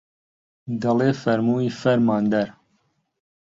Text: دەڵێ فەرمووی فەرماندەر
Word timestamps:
دەڵێ 0.81 1.11
فەرمووی 1.23 1.75
فەرماندەر 1.79 2.47